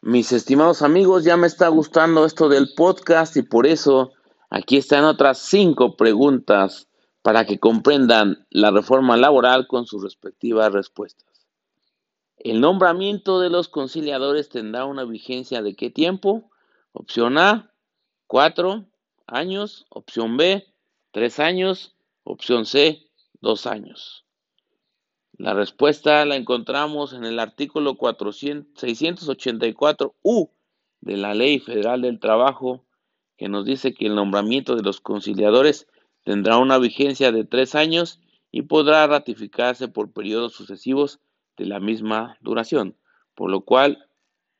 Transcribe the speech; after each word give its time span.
Mis 0.00 0.30
estimados 0.30 0.82
amigos, 0.82 1.24
ya 1.24 1.36
me 1.36 1.48
está 1.48 1.66
gustando 1.68 2.24
esto 2.24 2.48
del 2.48 2.68
podcast 2.76 3.36
y 3.36 3.42
por 3.42 3.66
eso 3.66 4.12
aquí 4.48 4.76
están 4.76 5.04
otras 5.04 5.38
cinco 5.38 5.96
preguntas 5.96 6.88
para 7.22 7.44
que 7.44 7.58
comprendan 7.58 8.46
la 8.50 8.70
reforma 8.70 9.16
laboral 9.16 9.66
con 9.66 9.86
sus 9.86 10.04
respectivas 10.04 10.72
respuestas. 10.72 11.26
El 12.36 12.60
nombramiento 12.60 13.40
de 13.40 13.50
los 13.50 13.68
conciliadores 13.68 14.48
tendrá 14.48 14.84
una 14.84 15.04
vigencia 15.04 15.62
de 15.62 15.74
qué 15.74 15.90
tiempo? 15.90 16.48
Opción 16.92 17.36
A, 17.36 17.72
cuatro 18.28 18.86
años. 19.26 19.86
Opción 19.90 20.36
B, 20.36 20.72
tres 21.10 21.40
años. 21.40 21.96
Opción 22.22 22.66
C, 22.66 23.10
dos 23.40 23.66
años. 23.66 24.27
La 25.38 25.54
respuesta 25.54 26.24
la 26.24 26.34
encontramos 26.34 27.12
en 27.12 27.24
el 27.24 27.38
artículo 27.38 27.96
684U 27.96 30.50
de 31.00 31.16
la 31.16 31.32
Ley 31.32 31.60
Federal 31.60 32.02
del 32.02 32.18
Trabajo, 32.18 32.84
que 33.36 33.48
nos 33.48 33.64
dice 33.64 33.94
que 33.94 34.06
el 34.06 34.16
nombramiento 34.16 34.74
de 34.74 34.82
los 34.82 35.00
conciliadores 35.00 35.86
tendrá 36.24 36.58
una 36.58 36.78
vigencia 36.78 37.30
de 37.30 37.44
tres 37.44 37.76
años 37.76 38.20
y 38.50 38.62
podrá 38.62 39.06
ratificarse 39.06 39.86
por 39.86 40.12
periodos 40.12 40.54
sucesivos 40.54 41.20
de 41.56 41.66
la 41.66 41.78
misma 41.78 42.36
duración, 42.40 42.96
por 43.36 43.48
lo 43.48 43.60
cual 43.60 44.08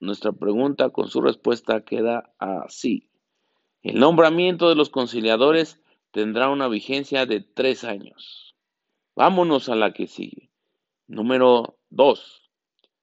nuestra 0.00 0.32
pregunta 0.32 0.90
con 0.90 1.06
su 1.06 1.20
respuesta 1.20 1.84
queda 1.84 2.34
así. 2.40 3.08
El 3.82 4.00
nombramiento 4.00 4.68
de 4.68 4.74
los 4.74 4.90
conciliadores 4.90 5.80
tendrá 6.10 6.48
una 6.48 6.66
vigencia 6.66 7.26
de 7.26 7.42
tres 7.42 7.84
años. 7.84 8.56
Vámonos 9.14 9.68
a 9.68 9.76
la 9.76 9.92
que 9.92 10.08
sigue. 10.08 10.50
Número 11.06 11.78
2. 11.90 12.42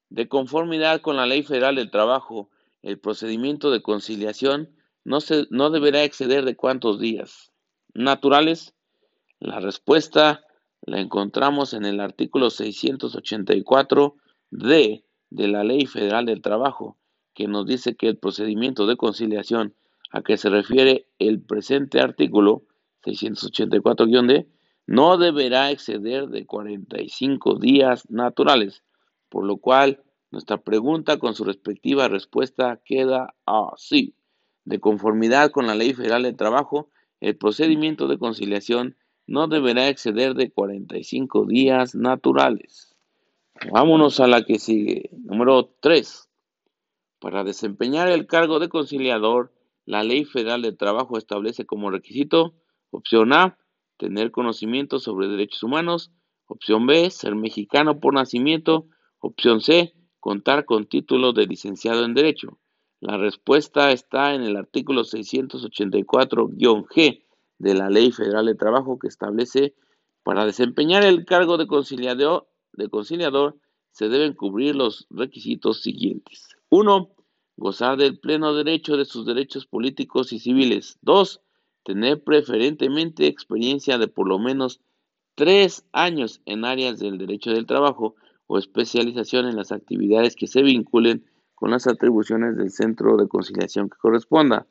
De 0.10 0.28
conformidad 0.28 1.02
con 1.02 1.18
la 1.18 1.26
Ley 1.26 1.42
Federal 1.44 1.76
del 1.76 1.92
Trabajo, 1.92 2.50
el 2.82 3.00
procedimiento 3.00 3.72
de 3.72 3.82
conciliación 3.82 4.70
no, 5.04 5.22
se, 5.22 5.48
no 5.50 5.70
deberá 5.70 6.04
exceder 6.04 6.46
de 6.46 6.56
cuántos 6.56 7.00
días. 7.00 7.52
¿Naturales? 7.94 8.74
La 9.40 9.60
respuesta 9.60 10.44
la 10.82 11.00
encontramos 11.00 11.74
en 11.74 11.86
el 11.86 12.00
artículo 12.00 12.48
684D 12.48 15.04
de 15.30 15.48
la 15.48 15.64
Ley 15.64 15.86
Federal 15.86 16.26
del 16.26 16.42
Trabajo, 16.42 16.98
que 17.34 17.48
nos 17.48 17.66
dice 17.66 17.96
que 17.96 18.08
el 18.08 18.18
procedimiento 18.18 18.88
de 18.88 18.98
conciliación 18.98 19.76
a 20.12 20.22
que 20.22 20.38
se 20.38 20.50
refiere 20.50 21.08
el 21.20 21.42
presente 21.42 22.02
artículo 22.02 22.64
684-D 23.06 24.48
no 24.92 25.18
deberá 25.18 25.72
exceder 25.72 26.28
de 26.28 26.46
45 26.46 27.56
días 27.60 28.10
naturales, 28.10 28.84
por 29.30 29.46
lo 29.46 29.56
cual 29.56 30.04
nuestra 30.32 30.58
pregunta 30.58 31.18
con 31.18 31.34
su 31.34 31.46
respectiva 31.46 32.10
respuesta 32.10 32.78
queda 32.84 33.34
así. 33.46 34.16
De 34.66 34.82
conformidad 34.82 35.52
con 35.52 35.66
la 35.66 35.76
Ley 35.76 35.94
Federal 35.94 36.24
de 36.24 36.34
Trabajo, 36.34 36.90
el 37.22 37.38
procedimiento 37.38 38.10
de 38.10 38.18
conciliación 38.18 38.98
no 39.28 39.48
deberá 39.48 39.88
exceder 39.88 40.34
de 40.34 40.52
45 40.52 41.46
días 41.46 41.96
naturales. 41.96 42.94
Vámonos 43.72 44.20
a 44.20 44.28
la 44.28 44.44
que 44.44 44.60
sigue. 44.60 45.10
Número 45.24 45.74
3. 45.80 46.30
Para 47.20 47.46
desempeñar 47.46 48.10
el 48.10 48.28
cargo 48.28 48.60
de 48.60 48.68
conciliador, 48.68 49.54
la 49.86 50.04
Ley 50.04 50.26
Federal 50.26 50.62
de 50.62 50.74
Trabajo 50.74 51.18
establece 51.18 51.66
como 51.66 51.92
requisito, 51.92 52.56
opción 52.90 53.32
A, 53.32 53.58
tener 54.02 54.32
conocimiento 54.32 54.98
sobre 54.98 55.28
derechos 55.28 55.62
humanos. 55.62 56.10
Opción 56.48 56.88
B, 56.88 57.12
ser 57.12 57.36
mexicano 57.36 58.00
por 58.00 58.16
nacimiento. 58.16 58.88
Opción 59.20 59.62
C, 59.62 59.94
contar 60.20 60.66
con 60.66 60.88
título 60.88 61.34
de 61.34 61.46
licenciado 61.46 62.04
en 62.04 62.16
Derecho. 62.16 62.58
La 63.00 63.18
respuesta 63.18 63.92
está 63.92 64.34
en 64.34 64.42
el 64.42 64.58
artículo 64.58 65.04
684-G 65.04 67.26
de 67.60 67.74
la 67.76 67.92
Ley 67.92 68.12
Federal 68.12 68.48
de 68.48 68.56
Trabajo 68.56 68.98
que 68.98 69.08
establece 69.08 69.76
para 70.24 70.48
desempeñar 70.48 71.04
el 71.04 71.24
cargo 71.26 71.60
de 71.60 71.68
conciliador, 71.68 72.48
de 72.74 72.90
conciliador 72.90 73.60
se 73.92 74.10
deben 74.10 74.34
cubrir 74.34 74.76
los 74.76 75.06
requisitos 75.12 75.84
siguientes. 75.84 76.58
1. 76.70 77.12
Gozar 77.56 77.98
del 77.98 78.20
pleno 78.20 78.56
derecho 78.56 78.98
de 78.98 79.06
sus 79.06 79.28
derechos 79.28 79.68
políticos 79.68 80.34
y 80.34 80.40
civiles. 80.40 80.98
2 81.04 81.40
tener 81.84 82.24
preferentemente 82.24 83.28
experiencia 83.28 83.98
de 83.98 84.08
por 84.08 84.28
lo 84.28 84.40
menos 84.40 84.82
tres 85.36 85.86
años 85.92 86.42
en 86.46 86.66
áreas 86.66 87.00
del 87.00 87.18
derecho 87.18 87.52
del 87.52 87.66
trabajo 87.66 88.16
o 88.48 88.58
especialización 88.58 89.48
en 89.48 89.56
las 89.56 89.72
actividades 89.72 90.36
que 90.36 90.48
se 90.48 90.62
vinculen 90.62 91.26
con 91.56 91.72
las 91.72 91.88
atribuciones 91.88 92.58
del 92.58 92.72
centro 92.72 93.18
de 93.18 93.28
conciliación 93.28 93.90
que 93.90 93.98
corresponda. 93.98 94.68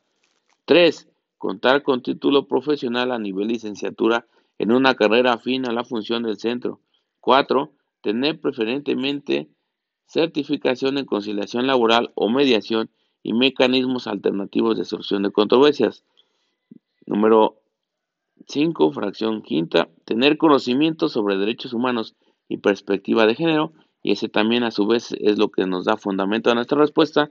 3. 0.65 1.07
Contar 1.37 1.83
con 1.83 2.03
título 2.03 2.47
profesional 2.47 3.11
a 3.11 3.17
nivel 3.17 3.47
licenciatura 3.47 4.27
en 4.59 4.71
una 4.71 4.93
carrera 4.95 5.33
afín 5.33 5.67
a 5.67 5.71
la 5.71 5.83
función 5.83 6.23
del 6.23 6.37
centro. 6.37 6.81
4. 7.21 7.71
Tener 8.01 8.39
preferentemente 8.39 9.49
certificación 10.05 10.97
en 10.97 11.05
conciliación 11.05 11.65
laboral 11.65 12.11
o 12.15 12.29
mediación 12.29 12.91
y 13.23 13.33
mecanismos 13.33 14.07
alternativos 14.07 14.77
de 14.77 14.85
solución 14.85 15.23
de 15.23 15.31
controversias. 15.31 16.03
Número 17.11 17.61
5, 18.47 18.93
fracción 18.93 19.41
quinta, 19.41 19.89
tener 20.05 20.37
conocimiento 20.37 21.09
sobre 21.09 21.35
derechos 21.35 21.73
humanos 21.73 22.15
y 22.47 22.59
perspectiva 22.59 23.25
de 23.25 23.35
género, 23.35 23.73
y 24.01 24.13
ese 24.13 24.29
también 24.29 24.63
a 24.63 24.71
su 24.71 24.87
vez 24.87 25.11
es 25.19 25.37
lo 25.37 25.51
que 25.51 25.65
nos 25.65 25.83
da 25.83 25.97
fundamento 25.97 26.49
a 26.49 26.55
nuestra 26.55 26.79
respuesta. 26.79 27.29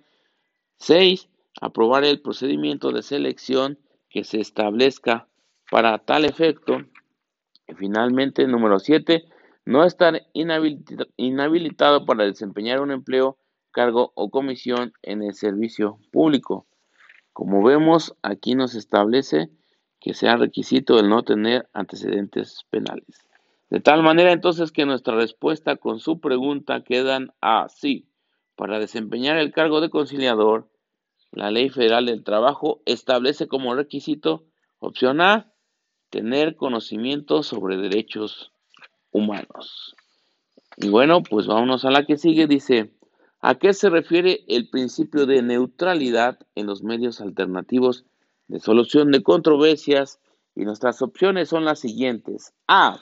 6. 0.81 1.31
Aprobar 1.63 2.05
el 2.05 2.21
procedimiento 2.21 2.93
de 2.93 3.01
selección 3.01 3.79
que 4.11 4.23
se 4.23 4.39
establezca 4.39 5.29
para 5.71 5.97
tal 5.97 6.27
efecto. 6.27 6.83
Y 7.67 7.73
finalmente, 7.73 8.47
número 8.47 8.81
7. 8.81 9.25
No 9.65 9.85
estar 9.85 10.27
inhabilitado 10.35 12.05
para 12.05 12.25
desempeñar 12.25 12.83
un 12.83 12.91
empleo, 12.91 13.39
cargo 13.71 14.13
o 14.15 14.29
comisión 14.29 14.93
en 15.01 15.23
el 15.23 15.33
servicio 15.33 15.99
público. 16.13 16.67
Como 17.33 17.63
vemos, 17.63 18.15
aquí 18.21 18.55
nos 18.55 18.75
establece 18.75 19.49
que 20.01 20.15
sea 20.15 20.37
requisito 20.37 20.99
el 20.99 21.09
no 21.09 21.23
tener 21.23 21.69
antecedentes 21.73 22.65
penales. 22.71 23.27
De 23.69 23.81
tal 23.81 24.03
manera 24.03 24.33
entonces 24.33 24.73
que 24.73 24.87
nuestra 24.87 25.15
respuesta 25.15 25.77
con 25.77 26.01
su 26.01 26.21
pregunta 26.21 26.83
quedan 26.83 27.33
así. 27.41 28.09
Para 28.57 28.79
desempeñar 28.79 29.37
el 29.37 29.53
cargo 29.53 29.81
de 29.81 29.91
conciliador, 29.91 30.69
la 31.31 31.51
Ley 31.51 31.69
Federal 31.69 32.07
del 32.07 32.25
Trabajo 32.25 32.83
establece 32.85 33.47
como 33.47 33.75
requisito, 33.75 34.45
opción 34.81 35.21
A, 35.21 35.53
tener 36.11 36.57
conocimiento 36.57 37.45
sobre 37.45 37.77
derechos 37.77 38.53
humanos. 39.13 39.95
Y 40.77 40.89
bueno, 40.89 41.23
pues 41.23 41.47
vámonos 41.47 41.85
a 41.85 41.91
la 41.91 42.05
que 42.05 42.17
sigue. 42.17 42.49
Dice, 42.49 42.93
¿a 43.41 43.55
qué 43.55 43.73
se 43.73 43.91
refiere 43.91 44.45
el 44.49 44.69
principio 44.69 45.27
de 45.27 45.43
neutralidad 45.43 46.39
en 46.57 46.67
los 46.67 46.83
medios 46.83 47.21
alternativos 47.21 48.05
de 48.51 48.59
solución 48.59 49.13
de 49.13 49.23
controversias 49.23 50.19
y 50.57 50.65
nuestras 50.65 51.03
opciones 51.03 51.49
son 51.49 51.65
las 51.65 51.79
siguientes. 51.79 52.53
A. 52.67 52.99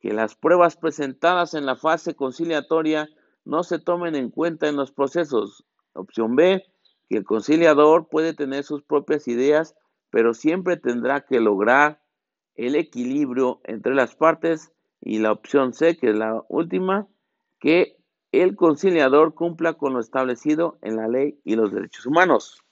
Que 0.00 0.12
las 0.12 0.36
pruebas 0.36 0.76
presentadas 0.76 1.54
en 1.54 1.66
la 1.66 1.74
fase 1.74 2.14
conciliatoria 2.14 3.08
no 3.44 3.64
se 3.64 3.80
tomen 3.80 4.14
en 4.14 4.30
cuenta 4.30 4.68
en 4.68 4.76
los 4.76 4.92
procesos. 4.92 5.64
Opción 5.92 6.36
B. 6.36 6.62
Que 7.08 7.16
el 7.16 7.24
conciliador 7.24 8.08
puede 8.08 8.32
tener 8.32 8.62
sus 8.62 8.84
propias 8.84 9.26
ideas, 9.26 9.74
pero 10.08 10.34
siempre 10.34 10.76
tendrá 10.76 11.22
que 11.22 11.40
lograr 11.40 12.00
el 12.54 12.76
equilibrio 12.76 13.60
entre 13.64 13.96
las 13.96 14.14
partes. 14.14 14.72
Y 15.00 15.18
la 15.18 15.32
opción 15.32 15.72
C, 15.72 15.96
que 15.96 16.10
es 16.10 16.16
la 16.16 16.44
última, 16.48 17.08
que 17.58 17.96
el 18.30 18.54
conciliador 18.54 19.34
cumpla 19.34 19.72
con 19.72 19.94
lo 19.94 20.00
establecido 20.00 20.78
en 20.82 20.94
la 20.94 21.08
ley 21.08 21.40
y 21.42 21.56
los 21.56 21.72
derechos 21.72 22.06
humanos. 22.06 22.62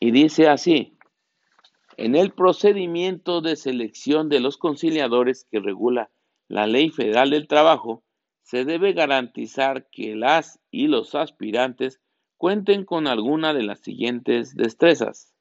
Y 0.00 0.10
dice 0.10 0.48
así, 0.48 0.96
en 1.96 2.14
el 2.14 2.32
procedimiento 2.32 3.40
de 3.40 3.56
selección 3.56 4.28
de 4.28 4.40
los 4.40 4.58
conciliadores 4.58 5.46
que 5.50 5.60
regula 5.60 6.10
la 6.48 6.66
Ley 6.66 6.90
Federal 6.90 7.30
del 7.30 7.48
Trabajo, 7.48 8.02
se 8.42 8.64
debe 8.64 8.92
garantizar 8.92 9.88
que 9.90 10.14
las 10.14 10.60
y 10.70 10.86
los 10.86 11.14
aspirantes 11.14 12.00
cuenten 12.36 12.84
con 12.84 13.06
alguna 13.06 13.54
de 13.54 13.62
las 13.62 13.80
siguientes 13.80 14.54
destrezas. 14.54 15.34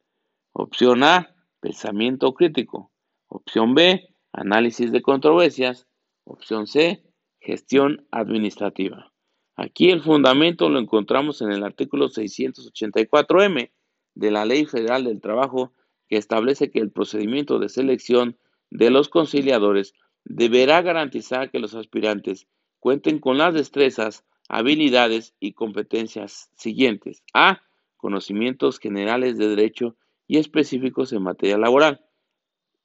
Opción 0.54 1.04
A, 1.04 1.36
pensamiento 1.60 2.34
crítico. 2.34 2.92
Opción 3.28 3.76
B, 3.76 4.08
análisis 4.32 4.92
de 4.92 5.02
controversias. 5.02 5.88
Opción 6.24 6.66
C, 6.68 7.04
gestión 7.40 8.08
administrativa. 8.12 9.12
Aquí 9.56 9.90
el 9.90 10.02
fundamento 10.02 10.70
lo 10.70 10.80
encontramos 10.80 11.42
en 11.42 11.52
el 11.52 11.64
artículo 11.64 12.10
684M 12.10 13.72
de 14.14 14.32
la 14.32 14.46
Ley 14.46 14.66
Federal 14.66 15.06
del 15.06 15.22
Trabajo 15.22 15.72
que 16.10 16.18
establece 16.18 16.70
que 16.72 16.80
el 16.80 16.92
procedimiento 16.92 17.58
de 17.58 17.70
selección 17.70 18.38
de 18.70 18.90
los 18.90 19.08
conciliadores 19.08 19.94
deberá 20.26 20.82
garantizar 20.82 21.52
que 21.52 21.60
los 21.60 21.74
aspirantes 21.74 22.48
cuenten 22.80 23.20
con 23.20 23.38
las 23.38 23.54
destrezas, 23.54 24.26
habilidades 24.50 25.34
y 25.40 25.54
competencias 25.54 26.52
siguientes. 26.58 27.24
A. 27.34 27.62
Conocimientos 27.98 28.78
generales 28.80 29.38
de 29.38 29.48
derecho 29.48 29.96
y 30.28 30.38
específicos 30.38 31.14
en 31.14 31.24
materia 31.24 31.58
laboral. 31.58 32.06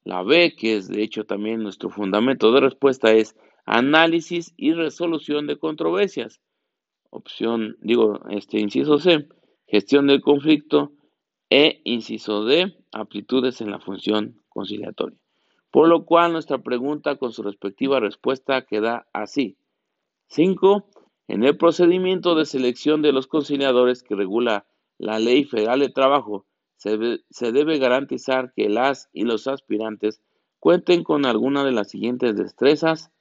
La 0.03 0.23
B, 0.23 0.55
que 0.55 0.77
es 0.77 0.87
de 0.87 1.03
hecho 1.03 1.25
también 1.25 1.61
nuestro 1.61 1.89
fundamento 1.89 2.51
de 2.51 2.61
respuesta, 2.61 3.11
es 3.11 3.35
análisis 3.65 4.53
y 4.57 4.73
resolución 4.73 5.45
de 5.47 5.59
controversias. 5.59 6.39
Opción, 7.11 7.77
digo, 7.81 8.21
este 8.29 8.57
inciso 8.59 8.97
C, 8.97 9.27
gestión 9.67 10.07
del 10.07 10.21
conflicto 10.21 10.93
e 11.49 11.81
inciso 11.83 12.45
D, 12.45 12.73
aptitudes 12.93 13.59
en 13.59 13.69
la 13.69 13.79
función 13.79 14.41
conciliatoria. 14.47 15.17
Por 15.71 15.89
lo 15.89 16.05
cual 16.05 16.31
nuestra 16.31 16.59
pregunta 16.59 17.17
con 17.17 17.33
su 17.33 17.43
respectiva 17.43 17.99
respuesta 17.99 18.61
queda 18.61 19.07
así. 19.11 19.57
5. 20.27 20.89
En 21.27 21.43
el 21.43 21.57
procedimiento 21.57 22.33
de 22.33 22.45
selección 22.45 23.01
de 23.01 23.11
los 23.11 23.27
conciliadores 23.27 24.03
que 24.03 24.15
regula 24.15 24.65
la 24.97 25.19
Ley 25.19 25.43
Federal 25.43 25.81
de 25.81 25.89
Trabajo, 25.89 26.45
se, 26.77 27.19
se, 27.29 27.51
debe 27.51 27.77
garantizar 27.77 28.53
que 28.53 28.69
las 28.69 29.09
y 29.11 29.23
los 29.23 29.47
aspirantes 29.47 30.21
cuenten 30.59 31.03
con 31.03 31.25
alguna 31.25 31.65
de 31.65 31.73
las 31.73 31.89
siguientes 31.89 32.37
destrezas. 32.37 33.11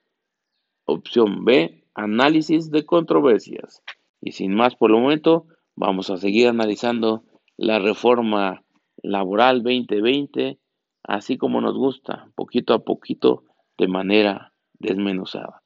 Opción 0.84 1.44
B, 1.44 1.79
análisis 1.94 2.70
de 2.70 2.84
controversias. 2.84 3.82
Y 4.20 4.32
sin 4.32 4.54
más 4.54 4.74
por 4.76 4.90
el 4.90 5.00
momento, 5.00 5.46
vamos 5.76 6.10
a 6.10 6.16
seguir 6.16 6.48
analizando 6.48 7.24
la 7.56 7.78
reforma 7.78 8.62
laboral 9.02 9.62
2020, 9.62 10.58
así 11.02 11.38
como 11.38 11.60
nos 11.60 11.76
gusta, 11.76 12.28
poquito 12.34 12.74
a 12.74 12.84
poquito, 12.84 13.44
de 13.78 13.88
manera 13.88 14.52
desmenuzada. 14.78 15.62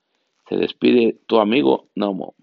Se 0.48 0.56
despide 0.56 1.18
tu 1.26 1.40
amigo 1.40 1.88
Nomo. 1.94 2.34